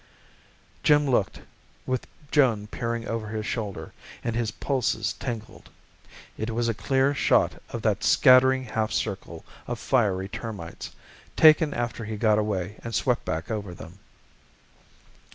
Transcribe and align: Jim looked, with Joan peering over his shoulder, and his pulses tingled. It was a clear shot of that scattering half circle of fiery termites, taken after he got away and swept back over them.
Jim 0.81 1.07
looked, 1.07 1.41
with 1.85 2.07
Joan 2.31 2.65
peering 2.65 3.07
over 3.07 3.27
his 3.27 3.45
shoulder, 3.45 3.93
and 4.23 4.35
his 4.35 4.49
pulses 4.49 5.13
tingled. 5.13 5.69
It 6.39 6.49
was 6.49 6.67
a 6.67 6.73
clear 6.73 7.13
shot 7.13 7.61
of 7.69 7.83
that 7.83 8.03
scattering 8.03 8.63
half 8.63 8.91
circle 8.91 9.45
of 9.67 9.77
fiery 9.77 10.27
termites, 10.27 10.89
taken 11.35 11.71
after 11.71 12.03
he 12.03 12.17
got 12.17 12.39
away 12.39 12.77
and 12.83 12.95
swept 12.95 13.25
back 13.25 13.51
over 13.51 13.75
them. 13.75 13.99